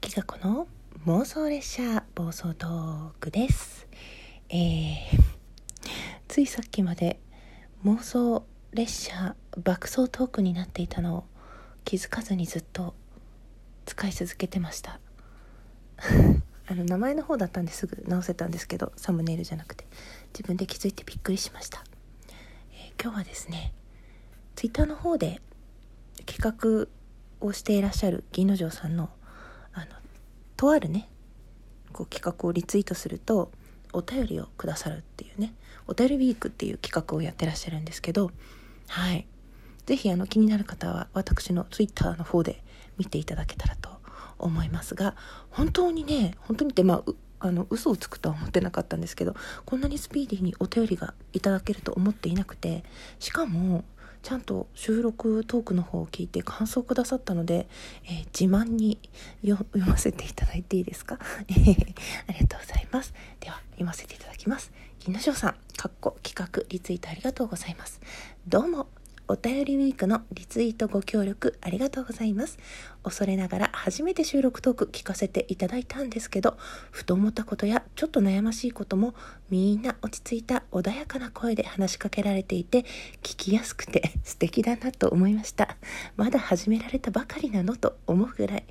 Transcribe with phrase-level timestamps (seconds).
[0.00, 0.66] きがこの
[1.06, 3.86] 妄想列車暴走トークです。
[4.48, 4.98] えー、
[6.26, 7.20] ついさっきまで
[7.84, 11.24] 妄想列車爆走トークになっていたのを
[11.84, 12.94] 気づかずにずっと
[13.84, 15.00] 使い続けてました。
[16.66, 19.86] あの名前の方だったんですぐ直せたんですけどサムネイルじゃなくて
[20.32, 21.84] 自分で気づいてびっくりしました、
[22.72, 23.72] えー今日はですね
[24.54, 25.42] ツイッターの方で
[26.26, 26.88] 企画
[27.44, 29.10] をしていらっしゃる銀之丞さんの
[29.72, 29.86] あの
[30.56, 31.08] とあるね
[31.92, 33.50] こう企画をリツイートすると
[33.92, 35.54] お便りをくださるっていうね
[35.86, 38.30] お便りウィークっていう企画をやってらっしゃるんですけど
[38.88, 39.26] はい。
[39.86, 42.62] ぜひあの気になる方は私のツイッターの方で
[42.96, 43.90] 見ていただけたらと
[44.38, 45.16] 思いますが
[45.50, 49.34] 本当にね本当にってまああの嘘をつくとは思ってなかったんですけど
[49.64, 52.84] こんなにスピーディーにお便りがいただけると思っていなくて
[53.18, 53.84] しかも
[54.22, 57.68] ちゃんと収録トークの方を聞いて感想をくださったので、
[58.04, 58.98] えー自慢に
[59.44, 61.18] 読ませていただいていいですか？
[61.20, 61.74] あり
[62.40, 63.12] がとうございます。
[63.40, 64.72] では読ませていただきます。
[65.00, 68.00] 銀之丞さんかっこ企画リツイートありがとうございます。
[68.46, 68.99] どうも。
[69.30, 72.58] お便りウィークのリツイートご協力ありがとうございます。
[73.04, 76.58] 恐れながら初めて収録トーク聞かせていただいたんですけど
[76.90, 79.14] ふと思ったことやちょっと悩ましいことも
[79.48, 82.80] みんな落ち着いた穏やかな声で話しかけられていて
[83.22, 85.76] 聞きやすくて素敵だなと思いました。
[86.16, 88.64] まだ始められたばかりなのと思うぐらい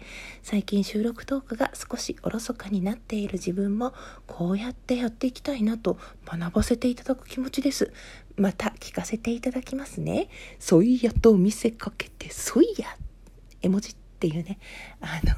[0.44, 3.94] 最近収録トークが少しおろそかになっている自分も
[4.28, 7.94] こうやってやっていきたいなと学ばせていただく気持ちです。
[8.40, 10.30] また聞かせていただきますね。
[10.60, 12.88] そいやと見せかけてそいや
[13.62, 14.58] 絵文字っていうね。
[15.02, 15.36] あの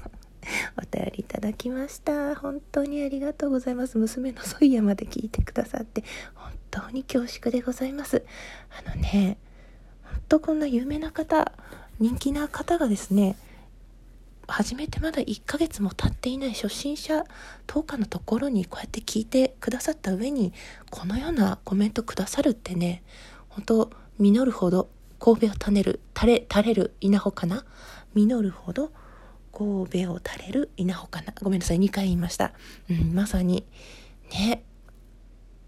[0.78, 2.36] お便りいただきました。
[2.36, 3.98] 本当にありがとうございます。
[3.98, 6.04] 娘のソイヤまで聞いてくださって
[6.36, 8.24] 本当に恐縮でございます。
[8.86, 9.38] あのね
[10.04, 11.52] 本当こんな有名な方
[12.00, 13.36] 人気な方がですね
[14.52, 17.24] 始めてまだ1ヶ月も経っていない初心者
[17.68, 20.52] 10日のところにこうやって聞いてくださった上に
[20.90, 23.02] このようなコメントくださるってね
[23.50, 27.64] 本当実るほど神戸を種る垂れ垂れる稲穂かな？
[28.14, 28.92] 実るほど
[29.54, 31.34] 神戸を垂れる稲穂かな？
[31.42, 32.54] ごめんなさい2回言いました、
[32.90, 33.66] うん、まさに
[34.32, 34.64] ね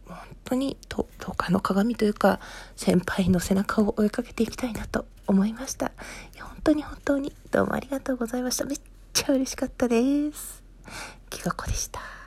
[0.05, 1.05] 本当に10
[1.37, 2.39] 日の鏡というか
[2.75, 5.87] 先輩の背中を追いかけていきたいなと思いました。
[5.87, 7.33] いや本当に本当に。
[7.51, 8.65] どうもありがとうございました。
[8.65, 8.79] めっ
[9.13, 10.61] ちゃ嬉しかったです。
[11.29, 12.22] きがこでした。